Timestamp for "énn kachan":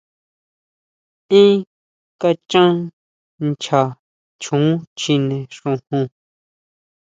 1.39-2.75